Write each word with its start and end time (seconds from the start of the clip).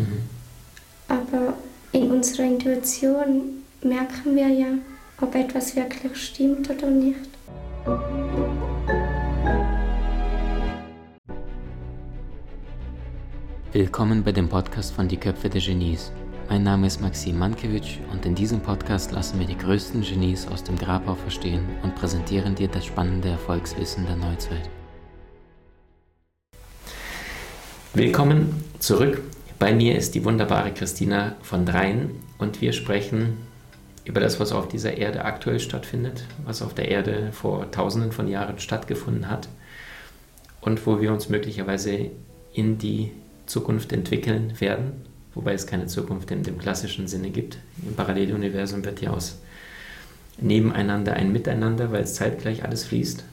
Mhm. 0.00 0.22
Aber 1.08 1.54
in 1.92 2.10
unserer 2.10 2.46
Intuition 2.46 3.62
merken 3.82 4.34
wir 4.34 4.48
ja, 4.48 4.68
ob 5.20 5.34
etwas 5.34 5.76
wirklich 5.76 6.16
stimmt 6.16 6.70
oder 6.70 6.88
nicht. 6.88 7.18
Willkommen 13.72 14.24
bei 14.24 14.32
dem 14.32 14.48
Podcast 14.48 14.92
von 14.94 15.06
Die 15.06 15.18
Köpfe 15.18 15.50
der 15.50 15.60
Genies. 15.60 16.10
Mein 16.48 16.62
Name 16.62 16.86
ist 16.86 17.00
Maxim 17.00 17.38
Mankewitsch 17.38 17.98
und 18.10 18.24
in 18.24 18.34
diesem 18.34 18.60
Podcast 18.60 19.12
lassen 19.12 19.38
wir 19.38 19.46
die 19.46 19.56
größten 19.56 20.00
Genies 20.00 20.48
aus 20.48 20.64
dem 20.64 20.76
Grabau 20.76 21.14
verstehen 21.14 21.68
und 21.82 21.94
präsentieren 21.94 22.54
dir 22.54 22.68
das 22.68 22.86
spannende 22.86 23.28
Erfolgswissen 23.28 24.06
der 24.06 24.16
Neuzeit. 24.16 24.68
Willkommen 27.92 28.64
zurück. 28.78 29.22
Bei 29.60 29.74
mir 29.74 29.94
ist 29.94 30.14
die 30.14 30.24
wunderbare 30.24 30.72
Christina 30.72 31.36
von 31.42 31.66
Dreien 31.66 32.12
und 32.38 32.62
wir 32.62 32.72
sprechen 32.72 33.36
über 34.06 34.18
das, 34.18 34.40
was 34.40 34.52
auf 34.52 34.68
dieser 34.68 34.96
Erde 34.96 35.22
aktuell 35.26 35.60
stattfindet, 35.60 36.24
was 36.46 36.62
auf 36.62 36.72
der 36.72 36.88
Erde 36.88 37.28
vor 37.32 37.70
tausenden 37.70 38.10
von 38.10 38.26
Jahren 38.26 38.58
stattgefunden 38.58 39.28
hat 39.28 39.50
und 40.62 40.86
wo 40.86 41.02
wir 41.02 41.12
uns 41.12 41.28
möglicherweise 41.28 42.10
in 42.54 42.78
die 42.78 43.12
Zukunft 43.44 43.92
entwickeln 43.92 44.58
werden, 44.60 45.04
wobei 45.34 45.52
es 45.52 45.66
keine 45.66 45.88
Zukunft 45.88 46.30
in 46.30 46.42
dem 46.42 46.56
klassischen 46.56 47.06
Sinne 47.06 47.28
gibt. 47.28 47.58
Im 47.86 47.94
Paralleluniversum 47.94 48.82
wird 48.82 49.02
ja 49.02 49.10
aus 49.10 49.40
nebeneinander 50.38 51.12
ein 51.12 51.32
Miteinander, 51.32 51.92
weil 51.92 52.04
es 52.04 52.14
zeitgleich 52.14 52.64
alles 52.64 52.84
fließt. 52.84 53.24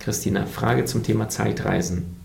Christina, 0.00 0.44
Frage 0.44 0.84
zum 0.84 1.02
Thema 1.02 1.30
Zeitreisen. 1.30 2.16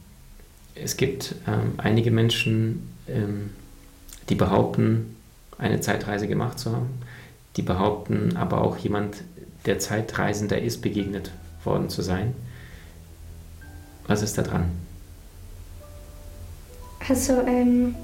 Es 0.76 0.98
gibt 0.98 1.36
ähm, 1.48 1.76
einige 1.78 2.12
Menschen, 2.12 2.94
ähm, 3.08 3.52
die 4.30 4.36
behaupten, 4.36 5.16
eine 5.58 5.80
Zeitreise 5.82 6.28
gemacht 6.28 6.60
zu 6.60 6.72
haben, 6.72 6.90
die 7.56 7.62
behaupten 7.62 8.36
aber 8.36 8.62
auch 8.62 8.78
jemand, 8.78 9.18
der 9.66 9.80
Zeitreisender 9.80 10.62
ist, 10.62 10.82
begegnet 10.82 11.32
worden 11.64 11.90
zu 11.90 12.02
sein. 12.02 12.34
Was 14.08 14.22
ist 14.22 14.38
da 14.38 14.42
dran? 14.44 14.72
Also 17.08 17.34
ähm, 17.48 17.96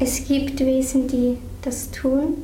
es 0.00 0.26
gibt 0.26 0.60
Wesen, 0.60 1.08
die 1.08 1.38
das 1.62 1.90
tun. 1.90 2.34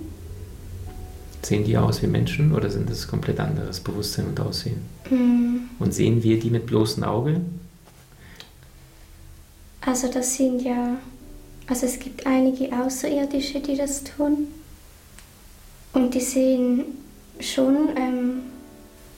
Sehen 1.42 1.64
die 1.64 1.76
aus 1.76 2.02
wie 2.02 2.06
Menschen 2.06 2.54
oder 2.54 2.70
sind 2.70 2.88
das 2.88 3.06
komplett 3.06 3.38
anderes 3.38 3.80
Bewusstsein 3.80 4.26
und 4.26 4.40
Aussehen? 4.40 4.82
Mm, 5.10 5.68
Und 5.78 5.92
sehen 5.92 6.22
wir 6.22 6.38
die 6.40 6.50
mit 6.50 6.66
bloßem 6.66 7.04
Auge? 7.04 7.40
Also 9.82 10.10
das 10.10 10.34
sind 10.34 10.62
ja, 10.62 10.96
also 11.66 11.86
es 11.86 11.98
gibt 11.98 12.26
einige 12.26 12.72
Außerirdische, 12.76 13.60
die 13.60 13.76
das 13.76 14.04
tun. 14.04 14.48
Und 15.92 16.14
die 16.14 16.20
sehen 16.20 16.84
schon, 17.40 17.88
ähm, 17.96 18.42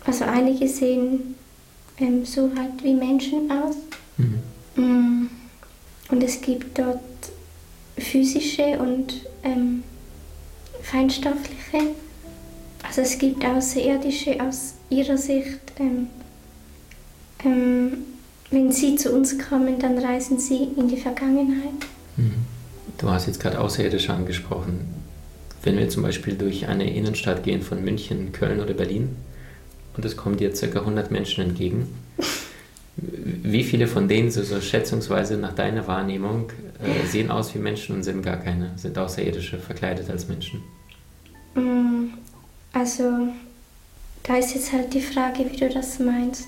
also 0.05 0.25
einige 0.25 0.69
sehen 0.69 1.34
ähm, 1.98 2.24
so 2.24 2.50
halt 2.56 2.83
wie 2.83 2.94
Menschen 2.94 3.50
aus. 3.50 3.77
Mhm. 4.19 4.42
Mm. 4.77 5.30
Und 6.08 6.22
es 6.22 6.41
gibt 6.41 6.78
dort 6.78 7.00
physische 7.98 8.78
und 8.78 9.22
ähm, 9.42 9.83
feinstoffliche. 10.83 11.94
Also 12.86 13.00
es 13.00 13.19
gibt 13.19 13.44
Außerirdische 13.44 14.41
aus 14.41 14.74
ihrer 14.91 15.17
Sicht. 15.17 15.61
Ähm, 15.80 16.08
ähm, 17.44 18.05
wenn 18.50 18.70
sie 18.70 18.94
zu 18.94 19.12
uns 19.12 19.36
kommen, 19.39 19.78
dann 19.78 19.98
reisen 19.98 20.39
sie 20.39 20.69
in 20.77 20.89
die 20.89 20.97
Vergangenheit. 20.97 21.86
Du 22.98 23.11
hast 23.11 23.27
jetzt 23.27 23.41
gerade 23.41 23.61
Außerirdische 23.61 24.12
angesprochen. 24.12 24.80
Wenn 25.62 25.78
wir 25.78 25.89
zum 25.89 26.02
Beispiel 26.02 26.34
durch 26.34 26.69
eine 26.69 26.94
Innenstadt 26.94 27.42
gehen 27.42 27.62
von 27.62 27.84
München, 27.84 28.33
Köln 28.33 28.61
oder 28.61 28.75
Berlin 28.75 29.16
und 29.97 30.05
es 30.05 30.16
kommen 30.16 30.36
dir 30.36 30.52
ca. 30.52 30.78
100 30.78 31.11
Menschen 31.11 31.45
entgegen, 31.45 31.89
wie 32.96 33.64
viele 33.64 33.86
von 33.89 34.08
denen, 34.08 34.30
so, 34.30 34.42
so 34.42 34.61
schätzungsweise 34.61 35.36
nach 35.36 35.55
deiner 35.55 35.86
Wahrnehmung, 35.86 36.51
äh, 36.83 37.06
sehen 37.06 37.30
aus 37.30 37.55
wie 37.55 37.58
Menschen 37.58 37.96
und 37.96 38.02
sind 38.02 38.23
gar 38.23 38.39
keine, 38.39 38.70
sind 38.77 38.96
Außerirdische 38.96 39.58
verkleidet 39.58 40.08
als 40.08 40.29
Menschen? 40.29 40.62
Mm, 41.55 42.14
Also 42.73 43.29
da 44.23 44.36
ist 44.36 44.55
jetzt 44.55 44.73
halt 44.73 44.92
die 44.95 45.01
Frage, 45.01 45.45
wie 45.51 45.56
du 45.56 45.68
das 45.68 45.98
meinst. 45.98 46.46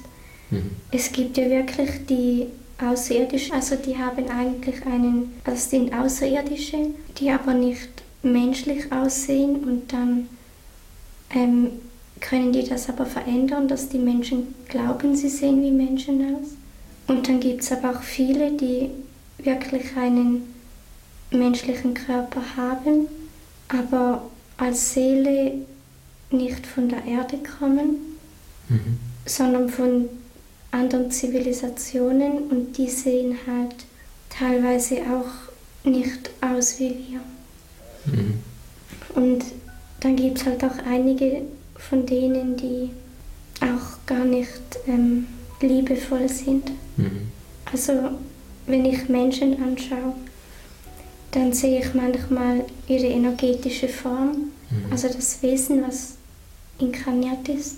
Mhm. 0.50 0.70
Es 0.90 1.12
gibt 1.12 1.36
ja 1.36 1.48
wirklich 1.48 2.06
die 2.08 2.46
Außerirdischen, 2.80 3.54
also 3.54 3.76
die 3.76 3.96
haben 3.96 4.28
eigentlich 4.28 4.84
einen, 4.86 5.34
also 5.44 5.68
sind 5.70 5.92
Außerirdische, 5.92 6.90
die 7.18 7.30
aber 7.30 7.54
nicht 7.54 7.88
menschlich 8.22 8.92
aussehen 8.92 9.56
und 9.64 9.92
dann 9.92 10.28
ähm, 11.30 11.70
können 12.20 12.52
die 12.52 12.64
das 12.64 12.88
aber 12.88 13.06
verändern, 13.06 13.68
dass 13.68 13.88
die 13.88 13.98
Menschen 13.98 14.54
glauben, 14.68 15.14
sie 15.16 15.28
sehen 15.28 15.62
wie 15.62 15.70
Menschen 15.70 16.34
aus. 16.34 16.48
Und 17.06 17.28
dann 17.28 17.40
gibt 17.40 17.62
es 17.62 17.72
aber 17.72 17.90
auch 17.90 18.02
viele, 18.02 18.52
die 18.52 18.90
wirklich 19.38 19.96
einen 19.96 20.54
menschlichen 21.30 21.94
Körper 21.94 22.42
haben, 22.56 23.06
aber 23.68 24.22
als 24.56 24.94
Seele 24.94 25.52
nicht 26.30 26.66
von 26.66 26.88
der 26.88 27.04
Erde 27.04 27.38
kommen, 27.58 27.96
Mhm. 28.68 28.98
sondern 29.24 29.68
von 29.70 30.08
anderen 30.70 31.10
Zivilisationen 31.10 32.48
und 32.50 32.76
die 32.76 32.88
sehen 32.88 33.36
halt 33.46 33.74
teilweise 34.30 34.96
auch 35.02 35.88
nicht 35.88 36.30
aus 36.40 36.78
wie 36.78 36.94
wir. 37.08 37.20
Mhm. 38.12 38.38
Und 39.14 39.44
dann 40.00 40.16
gibt 40.16 40.38
es 40.38 40.46
halt 40.46 40.62
auch 40.64 40.78
einige 40.86 41.42
von 41.76 42.04
denen, 42.06 42.56
die 42.56 42.90
auch 43.60 44.06
gar 44.06 44.24
nicht 44.24 44.78
ähm, 44.86 45.26
liebevoll 45.60 46.28
sind. 46.28 46.70
Mhm. 46.96 47.28
Also 47.72 47.92
wenn 48.66 48.84
ich 48.84 49.08
Menschen 49.08 49.62
anschaue, 49.62 50.14
dann 51.32 51.52
sehe 51.52 51.80
ich 51.80 51.94
manchmal 51.94 52.64
ihre 52.86 53.06
energetische 53.06 53.88
Form, 53.88 54.50
Mhm. 54.70 54.92
also 54.92 55.08
das 55.08 55.42
Wesen, 55.42 55.82
was 55.86 56.14
inkarniert 56.78 57.48
ist. 57.48 57.76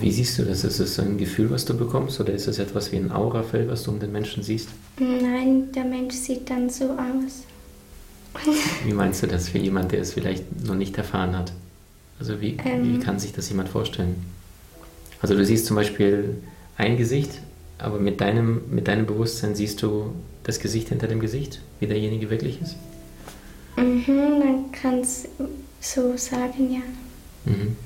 Wie 0.00 0.10
siehst 0.12 0.38
du 0.38 0.44
das? 0.44 0.64
Ist 0.64 0.80
es 0.80 0.94
so 0.94 1.02
ein 1.02 1.18
Gefühl, 1.18 1.50
was 1.50 1.64
du 1.64 1.76
bekommst, 1.76 2.20
oder 2.20 2.32
ist 2.32 2.46
es 2.48 2.58
etwas 2.58 2.92
wie 2.92 2.96
ein 2.96 3.10
Aurafeld, 3.10 3.68
was 3.68 3.82
du 3.82 3.90
um 3.90 4.00
den 4.00 4.12
Menschen 4.12 4.42
siehst? 4.42 4.68
Nein, 4.98 5.70
der 5.72 5.84
Mensch 5.84 6.14
sieht 6.14 6.48
dann 6.50 6.68
so 6.70 6.84
aus. 6.90 7.44
Wie 8.84 8.92
meinst 8.92 9.22
du 9.22 9.26
das 9.26 9.48
für 9.48 9.58
jemand, 9.58 9.92
der 9.92 10.00
es 10.00 10.12
vielleicht 10.12 10.64
noch 10.66 10.74
nicht 10.74 10.96
erfahren 10.98 11.36
hat? 11.36 11.52
Also 12.20 12.40
wie, 12.40 12.56
Ähm. 12.64 12.98
wie 12.98 12.98
kann 13.02 13.18
sich 13.18 13.32
das 13.32 13.48
jemand 13.48 13.68
vorstellen? 13.68 14.16
Also 15.20 15.34
du 15.34 15.44
siehst 15.44 15.66
zum 15.66 15.76
Beispiel 15.76 16.36
ein 16.76 16.96
Gesicht, 16.96 17.30
aber 17.78 17.98
mit 17.98 18.20
deinem, 18.20 18.60
mit 18.70 18.86
deinem 18.88 19.06
Bewusstsein 19.06 19.54
siehst 19.54 19.82
du 19.82 20.12
das 20.44 20.60
Gesicht 20.60 20.88
hinter 20.88 21.06
dem 21.06 21.20
Gesicht, 21.20 21.60
wie 21.80 21.86
derjenige 21.86 22.30
wirklich 22.30 22.60
ist? 22.60 22.76
Mhm, 23.76 24.38
man 24.38 24.72
kann 24.72 25.00
es 25.00 25.28
so 25.80 26.16
sagen, 26.16 26.72
ja. 26.72 26.80
Mhm. 27.44 27.76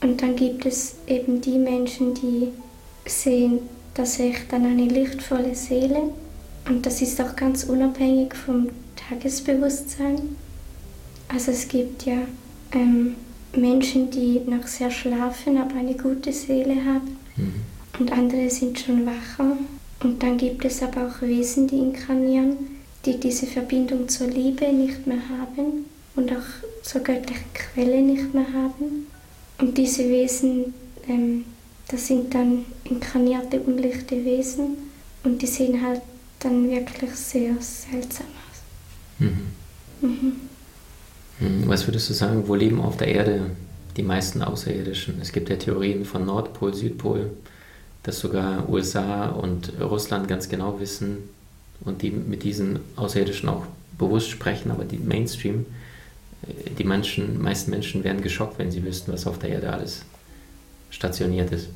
Und 0.00 0.22
dann 0.22 0.36
gibt 0.36 0.66
es 0.66 0.96
eben 1.06 1.40
die 1.40 1.58
Menschen, 1.58 2.14
die 2.14 2.48
sehen 3.06 3.60
tatsächlich 3.94 4.46
dann 4.48 4.66
eine 4.66 4.86
lichtvolle 4.86 5.54
Seele. 5.54 6.10
Und 6.68 6.84
das 6.84 7.00
ist 7.00 7.20
auch 7.20 7.34
ganz 7.36 7.64
unabhängig 7.64 8.34
vom 8.34 8.68
Tagesbewusstsein. 8.96 10.36
Also 11.28 11.52
es 11.52 11.68
gibt 11.68 12.04
ja 12.04 12.18
ähm, 12.72 13.16
Menschen, 13.54 14.10
die 14.10 14.40
noch 14.46 14.66
sehr 14.66 14.90
schlafen, 14.90 15.56
aber 15.58 15.76
eine 15.76 15.94
gute 15.94 16.32
Seele 16.32 16.76
haben. 16.84 17.16
Mhm. 17.36 17.54
Und 17.98 18.12
andere 18.12 18.50
sind 18.50 18.78
schon 18.78 19.06
wacher. 19.06 19.56
Und 20.02 20.22
dann 20.22 20.36
gibt 20.36 20.64
es 20.64 20.82
aber 20.82 21.06
auch 21.06 21.22
Wesen, 21.22 21.66
die 21.66 21.78
inkarnieren, 21.78 22.56
die 23.04 23.18
diese 23.18 23.46
Verbindung 23.46 24.08
zur 24.08 24.26
Liebe 24.26 24.70
nicht 24.72 25.06
mehr 25.06 25.20
haben 25.30 25.86
und 26.16 26.32
auch 26.32 26.82
zur 26.82 27.00
göttlichen 27.00 27.52
Quelle 27.54 28.02
nicht 28.02 28.34
mehr 28.34 28.46
haben. 28.52 29.06
Und 29.58 29.78
diese 29.78 30.08
Wesen, 30.08 30.74
ähm, 31.08 31.44
das 31.88 32.06
sind 32.06 32.34
dann 32.34 32.64
inkarnierte 32.84 33.60
unlichte 33.60 34.24
Wesen 34.24 34.76
und 35.24 35.40
die 35.40 35.46
sehen 35.46 35.82
halt 35.84 36.02
dann 36.40 36.70
wirklich 36.70 37.14
sehr 37.14 37.54
seltsam 37.60 38.26
aus. 38.26 39.20
Mhm. 39.20 39.46
Mhm. 40.00 40.32
Mhm. 41.40 41.68
Was 41.68 41.86
würdest 41.86 42.10
du 42.10 42.14
sagen, 42.14 42.44
wo 42.46 42.54
leben 42.54 42.80
auf 42.80 42.96
der 42.96 43.08
Erde 43.08 43.50
die 43.96 44.02
meisten 44.02 44.42
Außerirdischen? 44.42 45.20
Es 45.20 45.32
gibt 45.32 45.48
ja 45.48 45.56
Theorien 45.56 46.04
von 46.04 46.26
Nordpol, 46.26 46.74
Südpol, 46.74 47.30
dass 48.02 48.20
sogar 48.20 48.68
USA 48.68 49.28
und 49.28 49.72
Russland 49.80 50.28
ganz 50.28 50.48
genau 50.48 50.78
wissen 50.80 51.28
und 51.80 52.02
die 52.02 52.10
mit 52.10 52.42
diesen 52.42 52.80
Außerirdischen 52.96 53.48
auch 53.48 53.66
bewusst 53.98 54.30
sprechen, 54.30 54.70
aber 54.70 54.84
die 54.84 54.98
Mainstream, 54.98 55.66
die 56.78 56.84
Menschen, 56.84 57.40
meisten 57.40 57.70
Menschen 57.70 58.04
wären 58.04 58.20
geschockt, 58.20 58.58
wenn 58.58 58.70
sie 58.70 58.84
wüssten, 58.84 59.12
was 59.12 59.26
auf 59.26 59.38
der 59.38 59.50
Erde 59.50 59.72
alles 59.72 60.02
stationiert 60.90 61.50
ist. 61.52 61.68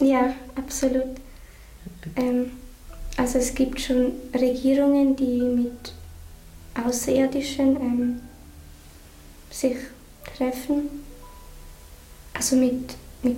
Ja, 0.00 0.34
absolut. 0.56 1.16
Ähm, 2.16 2.50
also 3.16 3.38
es 3.38 3.54
gibt 3.54 3.80
schon 3.80 4.12
Regierungen, 4.34 5.14
die 5.14 5.40
mit 5.40 5.92
Außerirdischen 6.84 7.76
ähm, 7.76 8.20
sich 9.50 9.76
treffen, 10.36 10.82
also 12.32 12.56
mit, 12.56 12.96
mit 13.22 13.36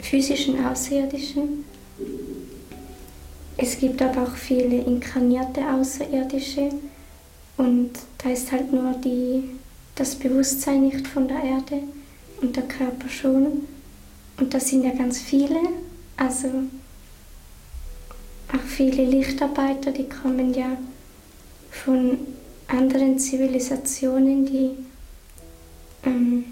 physischen 0.00 0.64
Außerirdischen. 0.64 1.64
Es 3.58 3.78
gibt 3.78 4.00
aber 4.00 4.22
auch 4.22 4.36
viele 4.36 4.82
inkarnierte 4.82 5.60
Außerirdische 5.68 6.70
und 7.56 7.90
da 8.18 8.30
ist 8.30 8.50
halt 8.50 8.72
nur 8.72 8.94
die, 9.04 9.50
das 9.98 10.14
Bewusstsein 10.14 10.82
nicht 10.82 11.06
von 11.06 11.26
der 11.26 11.42
Erde 11.42 11.82
und 12.40 12.56
der 12.56 12.64
Körper 12.64 13.08
schon. 13.08 13.64
Und 14.38 14.54
das 14.54 14.68
sind 14.68 14.84
ja 14.84 14.92
ganz 14.94 15.18
viele, 15.20 15.58
also 16.16 16.48
auch 18.52 18.66
viele 18.66 19.04
Lichtarbeiter, 19.04 19.90
die 19.90 20.08
kommen 20.08 20.54
ja 20.54 20.76
von 21.70 22.18
anderen 22.68 23.18
Zivilisationen, 23.18 24.46
die 24.46 24.70
ähm, 26.04 26.44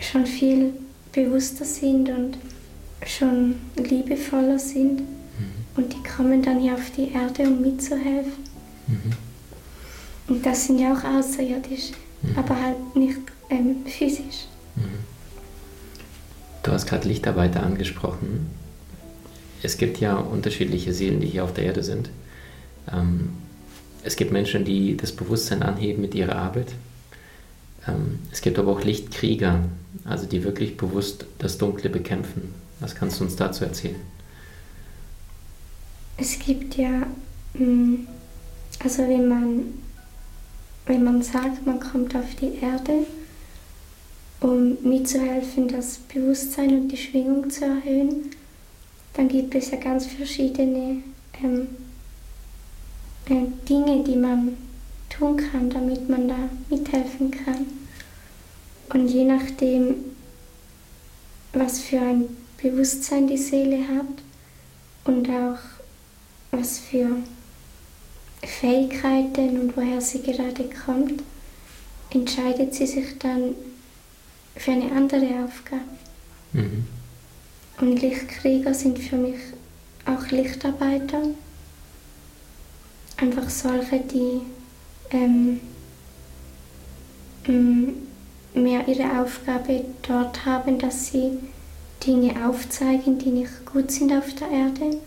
schon 0.00 0.26
viel 0.26 0.72
bewusster 1.12 1.64
sind 1.64 2.08
und 2.08 2.38
schon 3.06 3.56
liebevoller 3.76 4.58
sind. 4.58 5.00
Mhm. 5.00 5.04
Und 5.76 5.92
die 5.92 6.02
kommen 6.02 6.42
dann 6.42 6.60
hier 6.60 6.74
auf 6.74 6.90
die 6.96 7.12
Erde, 7.12 7.44
um 7.44 7.60
mitzuhelfen. 7.60 8.32
Mhm. 8.88 9.23
Und 10.28 10.44
das 10.44 10.66
sind 10.66 10.78
ja 10.78 10.94
auch 10.94 11.04
außerirdisch, 11.04 11.92
mhm. 12.22 12.38
aber 12.38 12.60
halt 12.60 12.96
nicht 12.96 13.18
ähm, 13.50 13.84
physisch. 13.86 14.46
Mhm. 14.76 15.04
Du 16.62 16.72
hast 16.72 16.86
gerade 16.86 17.06
Lichtarbeiter 17.06 17.62
angesprochen. 17.62 18.50
Es 19.62 19.76
gibt 19.76 20.00
ja 20.00 20.16
unterschiedliche 20.16 20.92
Seelen, 20.92 21.20
die 21.20 21.26
hier 21.26 21.44
auf 21.44 21.52
der 21.52 21.64
Erde 21.64 21.82
sind. 21.82 22.10
Ähm, 22.90 23.30
es 24.02 24.16
gibt 24.16 24.32
Menschen, 24.32 24.64
die 24.64 24.96
das 24.96 25.12
Bewusstsein 25.12 25.62
anheben 25.62 26.02
mit 26.02 26.14
ihrer 26.14 26.36
Arbeit. 26.36 26.72
Ähm, 27.86 28.20
es 28.30 28.40
gibt 28.40 28.58
aber 28.58 28.72
auch 28.72 28.82
Lichtkrieger, 28.82 29.60
also 30.04 30.26
die 30.26 30.44
wirklich 30.44 30.76
bewusst 30.76 31.26
das 31.38 31.58
Dunkle 31.58 31.90
bekämpfen. 31.90 32.54
Was 32.80 32.94
kannst 32.94 33.20
du 33.20 33.24
uns 33.24 33.36
dazu 33.36 33.64
erzählen? 33.64 33.96
Es 36.16 36.38
gibt 36.38 36.76
ja, 36.76 37.06
mm, 37.54 38.06
also 38.82 39.02
wenn 39.08 39.28
man, 39.28 39.62
wenn 40.86 41.04
man 41.04 41.22
sagt, 41.22 41.66
man 41.66 41.80
kommt 41.80 42.14
auf 42.14 42.34
die 42.40 42.56
Erde, 42.60 43.06
um 44.40 44.76
mitzuhelfen, 44.82 45.68
das 45.68 45.98
Bewusstsein 45.98 46.82
und 46.82 46.88
die 46.88 46.96
Schwingung 46.96 47.48
zu 47.48 47.64
erhöhen, 47.64 48.30
dann 49.14 49.28
gibt 49.28 49.54
es 49.54 49.70
ja 49.70 49.78
ganz 49.78 50.06
verschiedene 50.06 51.02
ähm, 51.42 51.68
äh, 53.26 53.46
Dinge, 53.68 54.04
die 54.04 54.16
man 54.16 54.56
tun 55.08 55.36
kann, 55.36 55.70
damit 55.70 56.08
man 56.08 56.28
da 56.28 56.36
mithelfen 56.68 57.30
kann. 57.30 57.66
Und 58.92 59.08
je 59.08 59.24
nachdem, 59.24 59.94
was 61.52 61.80
für 61.80 62.00
ein 62.00 62.24
Bewusstsein 62.60 63.26
die 63.26 63.38
Seele 63.38 63.78
hat 63.88 64.06
und 65.04 65.28
auch 65.30 65.58
was 66.50 66.78
für 66.78 67.16
Fähigkeiten 68.46 69.60
und 69.60 69.76
woher 69.76 70.00
sie 70.00 70.22
gerade 70.22 70.68
kommt, 70.84 71.22
entscheidet 72.10 72.74
sie 72.74 72.86
sich 72.86 73.18
dann 73.18 73.54
für 74.56 74.72
eine 74.72 74.92
andere 74.92 75.44
Aufgabe. 75.44 75.82
Mhm. 76.52 76.86
Und 77.80 78.00
Lichtkrieger 78.00 78.72
sind 78.72 78.98
für 78.98 79.16
mich 79.16 79.38
auch 80.06 80.30
Lichtarbeiter. 80.30 81.22
Einfach 83.16 83.48
solche, 83.48 84.00
die 84.00 84.40
ähm, 85.10 85.60
mehr 88.54 88.86
ihre 88.88 89.20
Aufgabe 89.20 89.84
dort 90.06 90.44
haben, 90.44 90.78
dass 90.78 91.08
sie 91.08 91.38
Dinge 92.06 92.46
aufzeigen, 92.46 93.18
die 93.18 93.30
nicht 93.30 93.66
gut 93.66 93.90
sind 93.90 94.12
auf 94.12 94.34
der 94.34 94.50
Erde. 94.50 94.98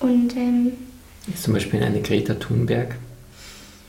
Und 0.00 0.36
ähm, 0.36 0.72
ist 1.28 1.42
zum 1.42 1.54
Beispiel 1.54 1.82
eine 1.82 2.00
Greta 2.00 2.34
Thunberg. 2.34 2.96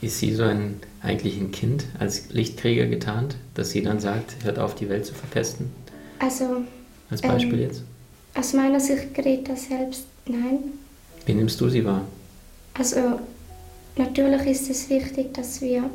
Ist 0.00 0.18
sie 0.18 0.34
so 0.34 0.42
ein 0.42 0.80
eigentlich 1.02 1.38
ein 1.38 1.50
Kind 1.50 1.84
als 1.98 2.30
Lichtkrieger 2.30 2.86
getarnt, 2.86 3.36
dass 3.54 3.70
sie 3.70 3.82
dann 3.82 4.00
sagt, 4.00 4.44
hört 4.44 4.58
auf, 4.58 4.74
die 4.74 4.88
Welt 4.88 5.06
zu 5.06 5.14
verpesten? 5.14 5.70
Also. 6.18 6.62
Als 7.10 7.22
Beispiel 7.22 7.54
ähm, 7.54 7.60
jetzt? 7.60 7.82
Aus 8.34 8.52
meiner 8.52 8.80
Sicht 8.80 9.14
Greta 9.14 9.54
selbst, 9.56 10.04
nein. 10.26 10.58
Wie 11.26 11.34
nimmst 11.34 11.60
du 11.60 11.68
sie 11.68 11.84
wahr? 11.84 12.06
Also, 12.74 13.20
natürlich 13.96 14.46
ist 14.46 14.70
es 14.70 14.88
wichtig, 14.88 15.34
dass 15.34 15.60
wir 15.60 15.90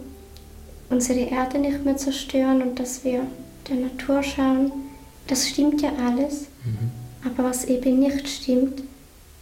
unsere 0.90 1.19
Erde 1.19 1.57
nicht 1.60 1.83
mehr 1.83 1.98
zerstören 1.98 2.62
und 2.62 2.80
dass 2.80 3.04
wir 3.04 3.22
der 3.68 3.78
Natur 3.78 4.22
schauen. 4.22 4.72
Das 5.28 5.48
stimmt 5.48 5.81
ja 5.81 5.92
alles. 6.06 6.48
Mhm. 6.63 6.92
Aber 7.25 7.50
was 7.50 7.66
eben 7.66 8.00
nicht 8.00 8.28
stimmt, 8.28 8.83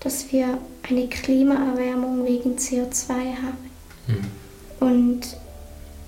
dass 0.06 0.32
wir 0.32 0.60
eine 0.84 1.08
Klimaerwärmung 1.08 2.28
wegen 2.28 2.58
CO2 2.58 3.10
haben. 3.10 3.72
Mhm. 4.08 4.88
Und 4.88 5.22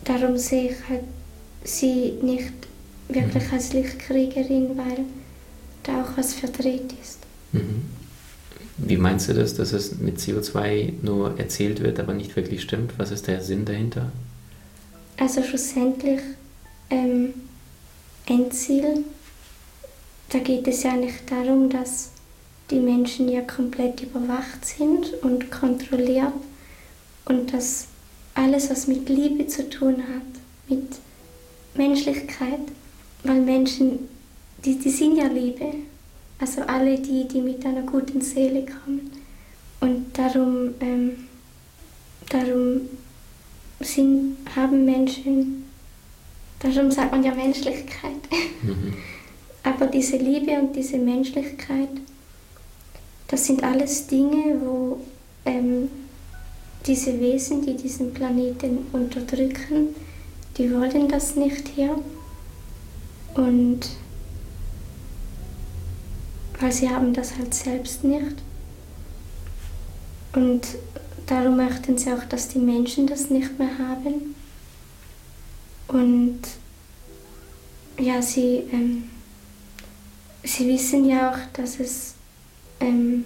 darum 0.03 0.37
sehe 0.37 0.69
ich 0.69 0.77
halt 0.87 1.01
sie 1.63 2.13
nicht 2.21 2.53
wirklich 3.09 3.47
mhm. 3.47 3.53
als 3.53 3.73
Lichtkriegerin, 3.73 4.77
weil 4.77 4.99
da 5.81 6.03
auch 6.03 6.15
was 6.15 6.35
verdreht 6.35 6.93
ist. 7.01 7.17
Mhm. 7.53 7.85
Wie 8.77 8.97
meinst 8.97 9.29
du 9.29 9.33
das, 9.33 9.55
dass 9.55 9.73
es 9.73 9.97
mit 9.97 10.19
CO2 10.19 10.93
nur 11.01 11.39
erzählt 11.39 11.81
wird, 11.81 11.99
aber 11.99 12.13
nicht 12.13 12.35
wirklich 12.35 12.61
stimmt? 12.61 12.93
Was 12.99 13.09
ist 13.09 13.25
der 13.25 13.41
Sinn 13.41 13.65
dahinter? 13.65 14.11
Also 15.19 15.41
schlussendlich 15.41 16.21
ähm, 16.91 17.33
Endziel, 18.27 19.05
da 20.29 20.37
geht 20.37 20.67
es 20.67 20.83
ja 20.83 20.95
nicht 20.95 21.31
darum, 21.31 21.71
dass 21.71 22.11
die 22.69 22.79
Menschen 22.79 23.29
ja 23.29 23.41
komplett 23.41 24.01
überwacht 24.01 24.65
sind 24.65 25.13
und 25.21 25.51
kontrolliert 25.51 26.33
und 27.25 27.53
dass 27.53 27.87
alles, 28.33 28.69
was 28.69 28.87
mit 28.87 29.09
Liebe 29.09 29.47
zu 29.47 29.69
tun 29.69 29.95
hat, 29.97 30.69
mit 30.69 30.87
Menschlichkeit, 31.75 32.59
weil 33.23 33.41
Menschen, 33.41 34.07
die, 34.63 34.77
die 34.77 34.89
sind 34.89 35.17
ja 35.17 35.27
Liebe, 35.27 35.73
also 36.39 36.61
alle 36.61 36.99
die, 36.99 37.27
die 37.27 37.41
mit 37.41 37.65
einer 37.65 37.81
guten 37.81 38.21
Seele 38.21 38.65
kommen. 38.65 39.11
Und 39.79 40.17
darum, 40.17 40.73
ähm, 40.81 41.27
darum 42.29 42.81
sind, 43.79 44.37
haben 44.55 44.85
Menschen, 44.85 45.65
darum 46.59 46.91
sagt 46.91 47.11
man 47.11 47.23
ja 47.23 47.33
Menschlichkeit. 47.33 48.21
Mhm. 48.61 48.93
Aber 49.63 49.87
diese 49.87 50.17
Liebe 50.17 50.51
und 50.51 50.75
diese 50.75 50.97
Menschlichkeit, 50.97 51.89
das 53.27 53.45
sind 53.45 53.63
alles 53.63 54.07
Dinge, 54.07 54.59
wo 54.61 54.99
ähm, 55.45 55.89
diese 56.85 57.19
Wesen, 57.19 57.65
die 57.65 57.75
diesen 57.75 58.13
Planeten 58.13 58.87
unterdrücken, 58.93 59.95
die 60.57 60.71
wollen 60.73 61.07
das 61.07 61.35
nicht 61.35 61.67
hier. 61.67 61.97
Und 63.35 63.79
weil 66.59 66.71
sie 66.71 66.89
haben 66.89 67.13
das 67.13 67.37
halt 67.37 67.53
selbst 67.53 68.03
nicht. 68.03 68.35
Und 70.33 70.65
darum 71.25 71.57
möchten 71.57 71.97
sie 71.97 72.11
auch, 72.11 72.23
dass 72.25 72.47
die 72.47 72.59
Menschen 72.59 73.07
das 73.07 73.29
nicht 73.29 73.59
mehr 73.59 73.77
haben. 73.77 74.35
Und 75.87 76.39
ja, 77.99 78.21
sie, 78.21 78.63
ähm, 78.71 79.09
sie 80.43 80.67
wissen 80.67 81.05
ja 81.05 81.31
auch, 81.31 81.37
dass 81.53 81.79
es 81.79 82.16
ähm, 82.79 83.25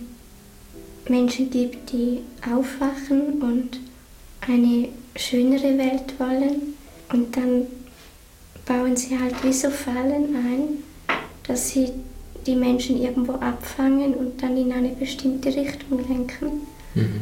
Menschen 1.08 1.50
gibt, 1.50 1.92
die 1.92 2.20
aufwachen 2.50 3.42
und 3.42 3.80
eine 4.48 4.90
schönere 5.16 5.78
Welt 5.78 6.20
wollen. 6.20 6.76
Und 7.12 7.36
dann 7.36 7.68
bauen 8.66 8.96
sie 8.96 9.20
halt 9.20 9.44
wie 9.44 9.54
so 9.54 9.70
Fallen 9.70 10.36
ein, 10.36 10.84
dass 11.48 11.70
sie 11.70 11.90
die 12.46 12.56
Menschen 12.56 13.02
irgendwo 13.02 13.34
abfangen 13.34 14.14
und 14.14 14.42
dann 14.42 14.58
in 14.58 14.72
eine 14.72 14.90
bestimmte 14.90 15.50
Richtung 15.56 16.00
lenken. 16.08 16.62
Mhm. 16.96 17.22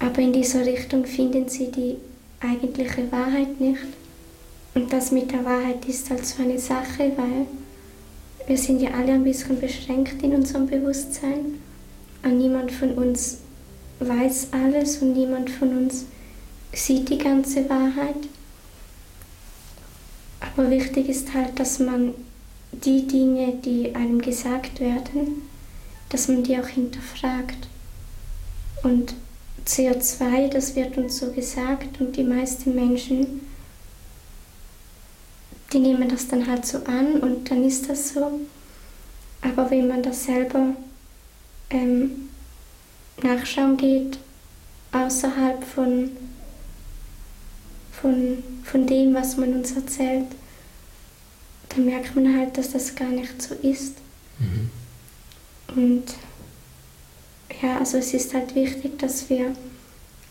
Aber 0.00 0.18
in 0.20 0.32
dieser 0.32 0.66
Richtung 0.66 1.06
finden 1.06 1.48
sie 1.48 1.70
die 1.70 1.96
eigentliche 2.40 3.10
Wahrheit 3.10 3.58
nicht. 3.60 3.86
Und 4.74 4.92
das 4.92 5.12
mit 5.12 5.30
der 5.30 5.44
Wahrheit 5.44 5.84
ist 5.86 6.10
halt 6.10 6.26
so 6.26 6.42
eine 6.42 6.58
Sache, 6.58 7.12
weil 7.16 7.46
wir 8.46 8.58
sind 8.58 8.80
ja 8.80 8.90
alle 8.90 9.12
ein 9.12 9.24
bisschen 9.24 9.60
beschränkt 9.60 10.22
in 10.22 10.34
unserem 10.34 10.66
Bewusstsein. 10.66 11.60
Und 12.22 12.38
niemand 12.38 12.72
von 12.72 12.92
uns 12.92 13.38
weiß 14.00 14.48
alles 14.52 14.98
und 14.98 15.14
niemand 15.14 15.50
von 15.50 15.76
uns 15.76 16.06
sieht 16.72 17.08
die 17.08 17.18
ganze 17.18 17.68
Wahrheit. 17.68 18.28
Aber 20.40 20.70
wichtig 20.70 21.08
ist 21.08 21.32
halt, 21.32 21.58
dass 21.58 21.78
man 21.78 22.14
die 22.72 23.06
Dinge, 23.06 23.54
die 23.64 23.94
einem 23.94 24.20
gesagt 24.20 24.80
werden, 24.80 25.42
dass 26.08 26.28
man 26.28 26.42
die 26.42 26.58
auch 26.58 26.66
hinterfragt 26.66 27.68
und 28.82 29.14
CO2, 29.66 30.48
das 30.48 30.76
wird 30.76 30.98
uns 30.98 31.18
so 31.18 31.32
gesagt 31.32 32.00
und 32.00 32.16
die 32.16 32.24
meisten 32.24 32.74
Menschen, 32.74 33.40
die 35.74 35.80
nehmen 35.80 36.08
das 36.08 36.28
dann 36.28 36.46
halt 36.46 36.64
so 36.64 36.78
an 36.84 37.16
und 37.20 37.50
dann 37.50 37.64
ist 37.64 37.90
das 37.90 38.14
so. 38.14 38.40
Aber 39.42 39.70
wenn 39.70 39.88
man 39.88 40.02
das 40.02 40.24
selber 40.24 40.76
ähm, 41.70 42.28
nachschauen 43.20 43.76
geht, 43.76 44.18
außerhalb 44.92 45.64
von, 45.64 46.10
von, 47.90 48.42
von 48.62 48.86
dem, 48.86 49.14
was 49.14 49.36
man 49.36 49.52
uns 49.52 49.72
erzählt, 49.72 50.26
dann 51.70 51.86
merkt 51.86 52.14
man 52.14 52.38
halt, 52.38 52.56
dass 52.56 52.70
das 52.70 52.94
gar 52.94 53.08
nicht 53.08 53.42
so 53.42 53.54
ist. 53.56 53.94
Mhm. 54.38 54.70
Und 55.74 56.04
ja, 57.60 57.78
also 57.78 57.98
es 57.98 58.14
ist 58.14 58.32
halt 58.32 58.54
wichtig, 58.54 58.98
dass 59.00 59.28
wir 59.28 59.54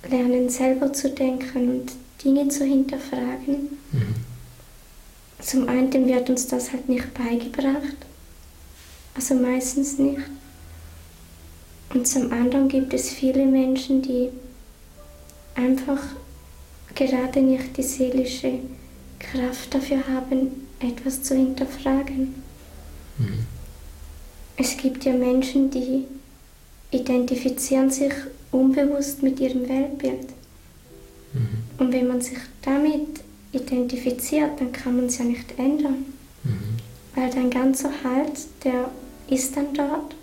lernen, 0.10 0.50
selber 0.50 0.94
zu 0.94 1.10
denken 1.10 1.70
und 1.70 1.92
Dinge 2.24 2.48
zu 2.48 2.64
hinterfragen. 2.64 3.78
Mhm. 3.92 4.23
Zum 5.44 5.68
einen 5.68 6.08
wird 6.08 6.30
uns 6.30 6.48
das 6.48 6.72
halt 6.72 6.88
nicht 6.88 7.14
beigebracht, 7.14 7.98
also 9.14 9.36
meistens 9.36 9.98
nicht. 9.98 10.22
Und 11.94 12.08
zum 12.08 12.32
anderen 12.32 12.70
gibt 12.70 12.94
es 12.94 13.10
viele 13.10 13.46
Menschen, 13.46 14.02
die 14.02 14.30
einfach 15.56 16.02
gerade 16.96 17.42
nicht 17.42 17.76
die 17.78 17.84
seelische 17.84 18.60
Kraft 19.20 19.74
dafür 19.74 20.08
haben, 20.08 20.68
etwas 20.80 21.22
zu 21.22 21.36
hinterfragen. 21.36 22.36
Mhm. 23.18 23.46
Es 24.56 24.78
gibt 24.78 25.04
ja 25.06 25.14
Menschen, 25.14 25.70
die 25.70 26.06
identifizieren 26.92 27.90
sich 27.90 28.14
unbewusst 28.52 29.24
mit 29.24 29.40
ihrem 29.40 29.68
Weltbild. 29.68 30.30
Mhm. 31.34 31.64
Und 31.78 31.92
wenn 31.92 32.08
man 32.08 32.22
sich 32.22 32.38
damit 32.62 33.23
identifiziert, 33.54 34.60
dann 34.60 34.72
kann 34.72 34.98
man 34.98 35.06
es 35.06 35.18
ja 35.20 35.26
nicht 35.26 35.58
ändern. 35.58 36.06
Mhm. 36.44 36.78
Weil 37.16 37.30
dein 37.30 37.50
ganzer 37.50 37.92
Halt, 38.04 38.40
der 38.64 38.90
ist 39.30 39.56
dann 39.56 39.74
dort. 39.74 40.16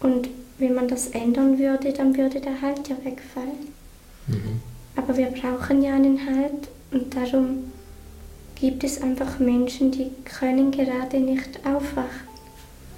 Und 0.00 0.28
wenn 0.58 0.74
man 0.74 0.88
das 0.88 1.08
ändern 1.08 1.58
würde, 1.58 1.92
dann 1.92 2.16
würde 2.16 2.40
der 2.40 2.60
Halt 2.60 2.88
ja 2.88 2.96
wegfallen. 3.02 3.68
Mhm. 4.26 4.60
Aber 4.96 5.16
wir 5.16 5.26
brauchen 5.26 5.82
ja 5.82 5.94
einen 5.94 6.18
Halt 6.26 6.68
und 6.90 7.14
darum 7.14 7.72
gibt 8.54 8.84
es 8.84 9.02
einfach 9.02 9.38
Menschen, 9.38 9.90
die 9.90 10.10
können 10.24 10.70
gerade 10.70 11.18
nicht 11.18 11.60
aufwachen. 11.66 12.28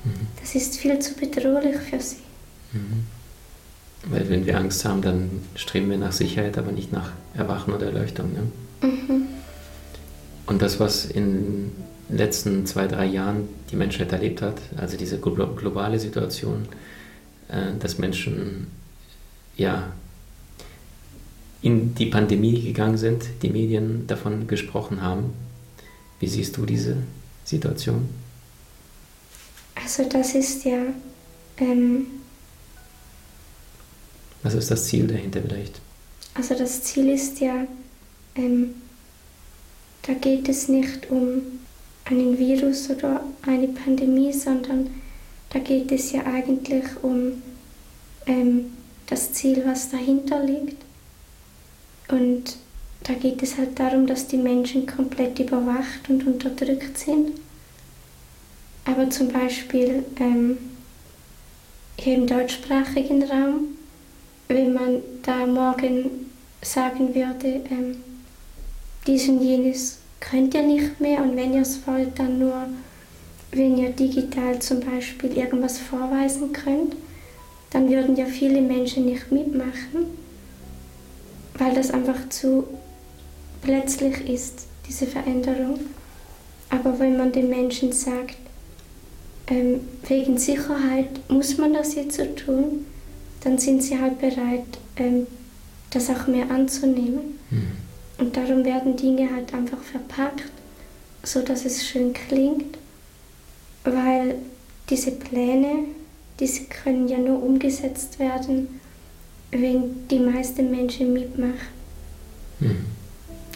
Mhm. 0.05 0.27
Das 0.41 0.55
ist 0.55 0.77
viel 0.77 0.99
zu 0.99 1.15
bedrohlich 1.15 1.77
für 1.77 2.01
sie. 2.01 2.17
Mhm. 2.73 3.07
Weil 4.09 4.29
wenn 4.29 4.47
wir 4.47 4.59
Angst 4.59 4.85
haben, 4.85 5.03
dann 5.03 5.31
streben 5.57 5.91
wir 5.91 5.99
nach 5.99 6.13
Sicherheit, 6.13 6.59
aber 6.59 6.71
nicht 6.71 6.93
nach 6.93 7.13
Erwachen 7.35 7.75
oder 7.75 7.87
Erleuchtung. 7.87 8.33
Ne? 8.33 8.43
Mhm. 8.83 9.27
Und 10.47 10.63
das, 10.63 10.79
was 10.79 11.07
in 11.07 11.73
den 12.09 12.17
letzten 12.17 12.67
zwei, 12.67 12.87
drei 12.87 13.07
Jahren 13.07 13.49
die 13.71 13.77
Menschheit 13.77 14.13
erlebt 14.13 14.43
hat, 14.43 14.61
also 14.77 14.97
diese 14.97 15.19
globale 15.19 15.99
Situation, 15.99 16.69
äh, 17.49 17.79
dass 17.79 17.99
Menschen 17.99 18.69
ja 19.57 19.93
in 21.63 21.95
die 21.95 22.07
Pandemie 22.07 22.63
gegangen 22.63 22.97
sind, 22.97 23.25
die 23.43 23.51
Medien 23.51 24.07
davon 24.07 24.47
gesprochen 24.47 25.03
haben. 25.03 25.33
Wie 26.21 26.29
siehst 26.29 26.57
du 26.57 26.65
diese 26.65 26.99
Situation? 27.45 28.09
Also 29.75 30.05
das 30.09 30.35
ist 30.35 30.65
ja 30.65 30.79
ähm, 31.59 32.07
was 34.43 34.55
ist 34.55 34.71
das 34.71 34.85
Ziel 34.85 35.07
dahinter 35.07 35.41
vielleicht? 35.43 35.81
Also 36.35 36.55
das 36.55 36.83
Ziel 36.83 37.09
ist 37.09 37.41
ja, 37.41 37.67
ähm, 38.37 38.75
da 40.03 40.15
geht 40.15 40.49
es 40.49 40.69
nicht 40.69 41.11
um 41.11 41.43
einen 42.05 42.39
Virus 42.39 42.89
oder 42.91 43.25
eine 43.43 43.69
Pandemie, 43.69 44.33
sondern 44.33 44.91
da 45.51 45.59
geht 45.59 45.91
es 45.91 46.13
ja 46.13 46.25
eigentlich 46.25 46.85
um 47.03 47.43
ähm, 48.27 48.73
das 49.07 49.33
Ziel, 49.33 49.63
was 49.65 49.91
dahinter 49.91 50.45
liegt. 50.45 50.83
Und 52.09 52.57
da 53.03 53.15
geht 53.15 53.43
es 53.43 53.57
halt 53.57 53.79
darum, 53.79 54.07
dass 54.07 54.29
die 54.29 54.37
Menschen 54.37 54.87
komplett 54.87 55.39
überwacht 55.39 56.09
und 56.09 56.27
unterdrückt 56.27 56.99
sind. 56.99 57.33
Aber 58.85 59.11
zum 59.11 59.29
Beispiel 59.29 60.05
ähm, 60.21 60.59
hier 61.99 62.15
im 62.15 62.27
deutschsprachigen 62.27 63.25
Raum 63.25 63.77
wenn 64.49 64.73
man 64.73 65.03
da 65.23 65.47
morgen 65.47 66.31
sagen 66.63 67.15
würde, 67.15 67.63
ähm, 67.71 67.97
dies 69.07 69.29
und 69.29 69.43
jenes 69.43 69.99
könnt 70.21 70.55
ihr 70.55 70.63
nicht 70.63 71.01
mehr 71.01 71.23
und 71.23 71.37
wenn 71.37 71.55
ihr 71.55 71.63
es 71.63 71.87
wollt, 71.87 72.19
dann 72.19 72.39
nur, 72.39 72.67
wenn 73.53 73.77
ihr 73.79 73.91
digital 73.91 74.59
zum 74.59 74.81
Beispiel 74.81 75.37
irgendwas 75.37 75.79
vorweisen 75.79 76.53
könnt, 76.53 76.97
dann 77.71 77.89
würden 77.89 78.17
ja 78.17 78.27
viele 78.27 78.61
Menschen 78.61 79.07
nicht 79.07 79.31
mitmachen, 79.31 80.07
weil 81.59 81.75
das 81.75 81.91
einfach 81.91 82.29
zu 82.29 82.65
plötzlich 83.63 84.29
ist, 84.29 84.67
diese 84.89 85.07
Veränderung. 85.07 85.81
Aber 86.71 86.99
wenn 86.99 87.17
man 87.17 87.33
den 87.33 87.49
Menschen 87.49 87.93
sagt, 87.93 88.37
ähm, 89.49 89.81
wegen 90.09 90.39
Sicherheit 90.39 91.09
muss 91.29 91.57
man 91.59 91.73
das 91.73 91.95
jetzt 91.95 92.17
so 92.17 92.25
tun, 92.25 92.87
dann 93.43 93.59
sind 93.59 93.83
sie 93.83 93.99
halt 93.99 94.19
bereit, 94.19 94.67
ähm, 94.97 95.27
das 95.91 96.11
auch 96.11 96.27
mehr 96.27 96.51
anzunehmen. 96.51 97.39
Mhm. 97.51 97.86
Und 98.19 98.37
darum 98.37 98.65
werden 98.65 98.97
Dinge 98.97 99.31
halt 99.31 99.53
einfach 99.53 99.83
verpackt, 99.83 100.51
so 101.23 101.43
dass 101.43 101.65
es 101.65 101.87
schön 101.87 102.13
klingt, 102.13 102.79
weil 103.85 104.37
diese 104.89 105.13
Pläne, 105.13 105.85
diese 106.41 106.65
können 106.65 107.09
ja 107.09 107.19
nur 107.19 107.43
umgesetzt 107.43 108.19
werden, 108.19 108.81
wenn 109.51 110.09
die 110.09 110.19
meisten 110.19 110.71
Menschen 110.71 111.13
mitmachen. 111.13 111.77
Mhm. 112.61 112.87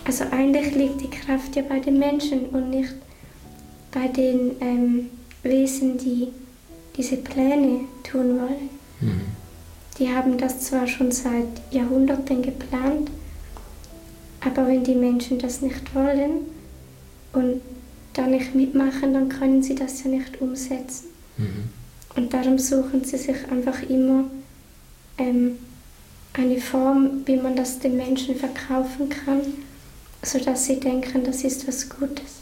Also 0.04 0.24
eigentlich 0.30 0.74
liegt 0.74 1.00
die 1.00 1.10
Kraft 1.10 1.56
ja 1.56 1.62
bei 1.62 1.78
den 1.78 1.98
Menschen 1.98 2.46
und 2.46 2.70
nicht 2.70 2.94
bei 3.92 4.08
den 4.08 4.52
ähm, 4.60 5.10
Wesen, 5.42 5.98
die 5.98 6.28
diese 6.96 7.16
Pläne 7.16 7.80
tun 8.02 8.40
wollen. 8.40 8.70
Mhm. 9.00 9.20
Die 9.98 10.08
haben 10.08 10.38
das 10.38 10.60
zwar 10.60 10.86
schon 10.86 11.12
seit 11.12 11.46
Jahrhunderten 11.70 12.42
geplant, 12.42 13.10
aber 14.40 14.66
wenn 14.66 14.84
die 14.84 14.94
Menschen 14.94 15.38
das 15.38 15.60
nicht 15.60 15.94
wollen 15.94 16.46
und 17.32 17.60
da 18.14 18.26
nicht 18.26 18.54
mitmachen, 18.54 19.14
dann 19.14 19.28
können 19.28 19.62
sie 19.62 19.74
das 19.74 20.02
ja 20.02 20.10
nicht 20.10 20.40
umsetzen. 20.40 21.06
Mhm. 21.36 21.70
Und 22.16 22.32
darum 22.32 22.58
suchen 22.58 23.04
sie 23.04 23.18
sich 23.18 23.36
einfach 23.50 23.82
immer 23.88 24.24
ähm, 25.18 25.58
eine 26.32 26.60
Form, 26.60 27.22
wie 27.26 27.36
man 27.36 27.56
das 27.56 27.78
den 27.78 27.96
Menschen 27.96 28.34
verkaufen 28.34 29.08
kann, 29.08 29.40
sodass 30.22 30.66
sie 30.66 30.80
denken, 30.80 31.24
das 31.24 31.44
ist 31.44 31.66
was 31.68 31.88
Gutes. 31.88 32.40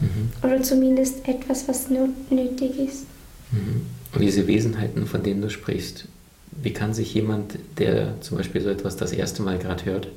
Mhm. 0.00 0.30
Oder 0.42 0.62
zumindest 0.62 1.26
etwas, 1.28 1.68
was 1.68 1.88
nötig 1.90 2.78
ist. 2.78 3.06
Mhm. 3.52 3.86
Und 4.12 4.20
diese 4.22 4.46
Wesenheiten, 4.46 5.06
von 5.06 5.22
denen 5.22 5.42
du 5.42 5.50
sprichst, 5.50 6.06
wie 6.62 6.72
kann 6.72 6.94
sich 6.94 7.14
jemand, 7.14 7.58
der 7.78 8.20
zum 8.20 8.36
Beispiel 8.36 8.60
so 8.60 8.70
etwas 8.70 8.96
das 8.96 9.12
erste 9.12 9.42
Mal 9.42 9.58
gerade 9.58 9.84
hört, 9.84 10.08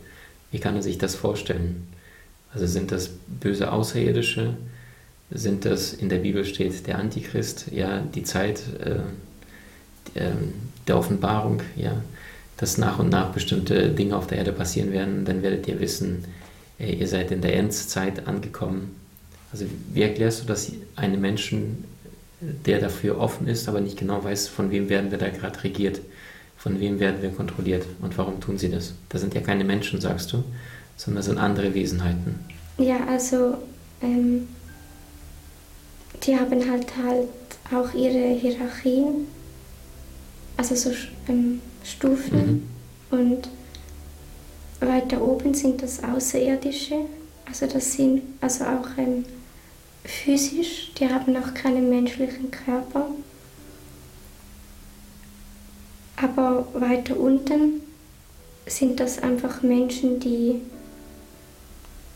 wie 0.53 0.59
kann 0.59 0.75
er 0.75 0.83
sich 0.83 0.99
das 0.99 1.15
vorstellen? 1.15 1.87
Also 2.53 2.67
sind 2.67 2.91
das 2.91 3.09
böse 3.09 3.71
Außerirdische? 3.71 4.53
Sind 5.31 5.65
das, 5.65 5.93
in 5.93 6.09
der 6.09 6.19
Bibel 6.19 6.45
steht, 6.45 6.85
der 6.85 6.99
Antichrist, 6.99 7.65
ja, 7.71 8.01
die 8.01 8.23
Zeit 8.23 8.61
äh, 8.79 8.99
der, 10.13 10.33
der 10.87 10.97
Offenbarung, 10.97 11.61
ja, 11.75 11.99
dass 12.57 12.77
nach 12.77 12.99
und 12.99 13.09
nach 13.09 13.31
bestimmte 13.31 13.89
Dinge 13.89 14.15
auf 14.15 14.27
der 14.27 14.37
Erde 14.37 14.51
passieren 14.51 14.91
werden, 14.91 15.25
dann 15.25 15.41
werdet 15.41 15.67
ihr 15.67 15.79
wissen, 15.79 16.25
äh, 16.79 16.93
ihr 16.93 17.07
seid 17.07 17.31
in 17.31 17.41
der 17.41 17.55
Endzeit 17.55 18.27
angekommen. 18.27 18.95
Also 19.51 19.65
wie 19.91 20.03
erklärst 20.03 20.43
du 20.43 20.45
das 20.45 20.71
einem 20.95 21.19
Menschen, 21.19 21.83
der 22.41 22.79
dafür 22.79 23.17
offen 23.17 23.47
ist, 23.47 23.67
aber 23.67 23.81
nicht 23.81 23.97
genau 23.97 24.23
weiß, 24.23 24.49
von 24.49 24.69
wem 24.69 24.87
werden 24.89 25.09
wir 25.09 25.17
da 25.17 25.29
gerade 25.29 25.63
regiert? 25.63 25.99
Von 26.63 26.79
wem 26.79 26.97
werden 27.01 27.21
wir 27.21 27.29
kontrolliert 27.29 27.85
und 28.01 28.17
warum 28.17 28.39
tun 28.39 28.57
sie 28.57 28.69
das? 28.69 28.93
Das 29.09 29.19
sind 29.19 29.33
ja 29.33 29.41
keine 29.41 29.65
Menschen, 29.65 29.99
sagst 29.99 30.31
du, 30.31 30.45
sondern 30.95 31.17
das 31.17 31.25
sind 31.25 31.37
andere 31.37 31.73
Wesenheiten. 31.73 32.39
Ja, 32.77 33.05
also 33.05 33.57
ähm, 34.01 34.47
die 36.23 36.39
haben 36.39 36.71
halt 36.71 36.87
halt 37.03 37.27
auch 37.69 37.93
ihre 37.93 38.39
Hierarchien, 38.39 39.27
also 40.55 40.73
so 40.75 40.91
ähm, 41.27 41.59
Stufen 41.83 42.65
mhm. 43.11 43.19
und 43.19 43.49
weiter 44.79 45.21
oben 45.21 45.53
sind 45.53 45.83
das 45.83 46.01
Außerirdische, 46.01 46.95
also 47.45 47.67
das 47.67 47.91
sind 47.91 48.21
also 48.39 48.63
auch 48.63 48.87
ähm, 48.97 49.25
physisch, 50.05 50.93
die 50.97 51.09
haben 51.09 51.35
auch 51.35 51.53
keinen 51.53 51.89
menschlichen 51.89 52.49
Körper 52.51 53.07
aber 56.23 56.67
weiter 56.73 57.19
unten 57.19 57.81
sind 58.65 58.99
das 58.99 59.21
einfach 59.21 59.61
Menschen, 59.61 60.19
die, 60.19 60.61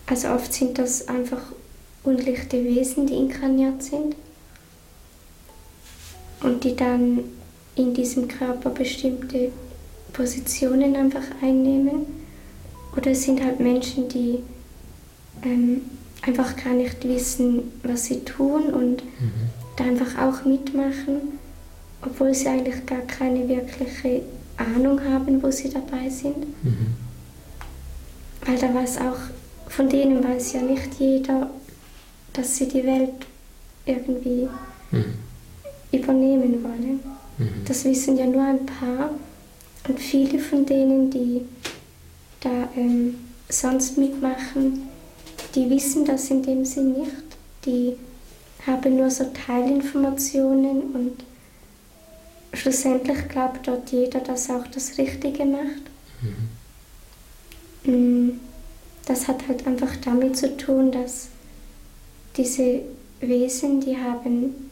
also 0.05 0.29
oft 0.29 0.53
sind 0.53 0.79
das 0.79 1.07
einfach 1.07 1.41
unlichte 2.03 2.63
Wesen, 2.63 3.05
die 3.05 3.15
inkarniert 3.15 3.83
sind 3.83 4.15
und 6.41 6.63
die 6.63 6.75
dann 6.75 7.19
in 7.75 7.93
diesem 7.93 8.27
Körper 8.27 8.69
bestimmte 8.69 9.51
Positionen 10.13 10.95
einfach 10.95 11.23
einnehmen. 11.41 12.05
Oder 12.95 13.11
es 13.11 13.23
sind 13.23 13.43
halt 13.43 13.59
Menschen, 13.59 14.07
die 14.07 14.39
ähm, 15.43 15.81
einfach 16.21 16.55
gar 16.55 16.73
nicht 16.73 17.07
wissen, 17.07 17.71
was 17.83 18.05
sie 18.05 18.21
tun 18.23 18.73
und 18.73 19.03
mhm. 19.03 19.49
da 19.75 19.83
einfach 19.83 20.17
auch 20.17 20.45
mitmachen, 20.45 21.36
obwohl 22.09 22.33
sie 22.33 22.47
eigentlich 22.47 22.85
gar 22.85 23.01
keine 23.01 23.47
wirkliche 23.47 24.21
Ahnung 24.57 24.99
haben, 25.03 25.41
wo 25.41 25.51
sie 25.51 25.69
dabei 25.69 26.09
sind. 26.09 26.39
Mhm. 26.63 26.95
Weil 28.45 28.57
da 28.57 28.73
weiß 28.73 28.99
auch, 28.99 29.69
von 29.69 29.89
denen 29.89 30.23
weiß 30.23 30.53
ja 30.53 30.61
nicht 30.61 30.95
jeder, 30.99 31.49
dass 32.33 32.55
sie 32.55 32.67
die 32.67 32.85
Welt 32.85 33.25
irgendwie 33.85 34.47
mhm. 34.91 35.13
übernehmen 35.91 36.63
wollen. 36.63 36.99
Mhm. 37.37 37.65
Das 37.65 37.83
wissen 37.85 38.17
ja 38.17 38.25
nur 38.25 38.43
ein 38.43 38.65
paar 38.65 39.11
und 39.87 39.99
viele 39.99 40.39
von 40.39 40.65
denen, 40.65 41.09
die 41.09 41.41
da 42.39 42.69
ähm, 42.75 43.15
sonst 43.49 43.97
mitmachen, 43.97 44.83
die 45.55 45.69
wissen 45.69 46.05
das 46.05 46.29
in 46.29 46.43
dem 46.43 46.65
Sinn 46.65 46.93
nicht. 46.93 47.11
Die 47.65 47.95
haben 48.65 48.97
nur 48.97 49.09
so 49.09 49.25
Teilinformationen 49.25 50.81
und 50.93 51.23
schlussendlich 52.53 53.27
glaubt 53.29 53.67
dort 53.67 53.91
jeder, 53.91 54.19
dass 54.19 54.49
auch 54.49 54.65
das 54.67 54.97
Richtige 54.97 55.45
macht. 55.45 55.83
Mhm. 57.83 58.39
Das 59.05 59.27
hat 59.27 59.47
halt 59.47 59.65
einfach 59.65 59.95
damit 60.03 60.35
zu 60.37 60.57
tun, 60.57 60.91
dass 60.91 61.29
diese 62.35 62.81
Wesen, 63.21 63.79
die 63.79 63.97
haben 63.97 64.69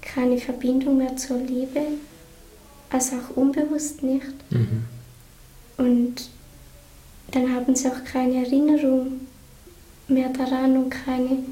keine 0.00 0.38
Verbindung 0.38 0.98
mehr 0.98 1.16
zur 1.16 1.38
Liebe, 1.38 1.82
also 2.90 3.16
auch 3.16 3.36
unbewusst 3.36 4.02
nicht. 4.02 4.26
Mhm. 4.50 4.84
Und 5.76 6.28
dann 7.30 7.54
haben 7.54 7.74
sie 7.76 7.88
auch 7.88 8.04
keine 8.04 8.44
Erinnerung 8.44 9.20
mehr 10.08 10.30
daran 10.30 10.76
und 10.76 10.90
keine 10.90 11.44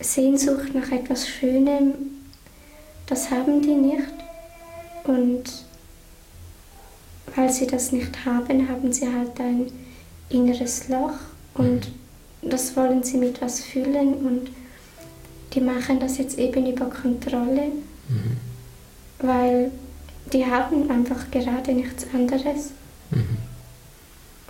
Sehnsucht 0.00 0.74
nach 0.74 0.90
etwas 0.90 1.28
Schönem. 1.28 1.92
Das 3.06 3.30
haben 3.30 3.62
die 3.62 3.74
nicht. 3.74 4.23
Und 5.04 5.44
weil 7.36 7.50
sie 7.50 7.66
das 7.66 7.92
nicht 7.92 8.24
haben, 8.24 8.68
haben 8.68 8.92
sie 8.92 9.06
halt 9.06 9.38
ein 9.40 9.70
inneres 10.28 10.88
Loch 10.88 11.18
und 11.54 11.88
mhm. 12.42 12.50
das 12.50 12.76
wollen 12.76 13.02
sie 13.02 13.18
mit 13.18 13.40
was 13.40 13.60
füllen 13.60 14.14
und 14.14 14.50
die 15.52 15.60
machen 15.60 16.00
das 16.00 16.18
jetzt 16.18 16.38
eben 16.38 16.66
über 16.66 16.86
Kontrolle, 16.86 17.68
mhm. 18.08 18.36
weil 19.20 19.70
die 20.32 20.44
haben 20.44 20.90
einfach 20.90 21.30
gerade 21.30 21.72
nichts 21.72 22.06
anderes. 22.12 22.70
Mhm. 23.10 23.36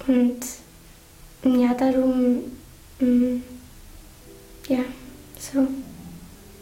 Und 0.06 1.60
ja, 1.60 1.74
darum, 1.74 2.38
mh, 3.00 3.06
mm, 3.06 3.42
ja, 4.68 4.78
so. 5.38 5.66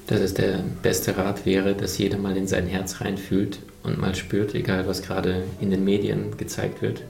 Dass 0.07 0.21
es 0.21 0.35
der 0.35 0.65
beste 0.83 1.17
Rat 1.17 1.47
wäre, 1.47 1.75
dass 1.75 1.99
jeder 1.99 2.19
mal 2.19 2.37
in 2.37 2.49
sein 2.49 2.67
Herz 2.67 3.01
reinfühlt 3.01 3.61
und 3.83 3.99
mal 3.99 4.15
spürt, 4.15 4.55
egal 4.55 4.87
was 4.87 5.03
gerade 5.03 5.45
in 5.61 5.71
den 5.71 5.85
Medien 5.85 6.37
gezeigt 6.37 6.83
wird, 6.83 7.03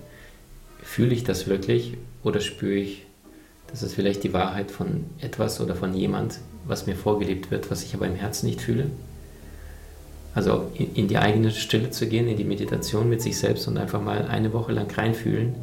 fühle 0.83 1.15
ich 1.15 1.25
das 1.25 1.47
wirklich 1.47 1.97
oder 2.23 2.41
spüre 2.41 2.75
ich, 2.75 3.07
dass 3.69 3.83
es 3.83 3.95
vielleicht 3.95 4.25
die 4.25 4.33
Wahrheit 4.33 4.71
von 4.71 5.05
etwas 5.21 5.61
oder 5.61 5.75
von 5.75 5.95
jemand, 5.95 6.39
was 6.67 6.87
mir 6.87 6.97
vorgelebt 6.97 7.51
wird, 7.51 7.71
was 7.71 7.83
ich 7.83 7.95
aber 7.95 8.07
im 8.07 8.17
Herzen 8.17 8.47
nicht 8.47 8.61
fühle? 8.61 8.91
Also 10.35 10.71
in, 10.75 11.09
die 11.09 11.19
eigene 11.19 11.51
Stille 11.51 11.91
zu 11.91 12.07
gehen, 12.07 12.27
in 12.27 12.39
die 12.39 12.45
Meditation 12.45 13.09
mit 13.09 13.21
sich 13.21 13.39
selbst 13.39 13.69
und 13.69 13.77
einfach 13.77 14.01
mal 14.01 14.27
eine 14.27 14.53
Woche 14.53 14.73
lang 14.73 14.91
reinfühlen. 14.91 15.55